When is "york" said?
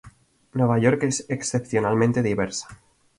0.79-1.03